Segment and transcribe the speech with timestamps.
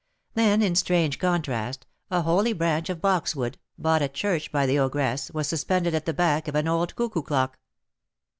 [0.33, 5.29] Then, in strange contrast, a holy branch of boxwood, bought at church by the ogress,
[5.29, 7.59] was suspended at the back of an old cuckoo clock.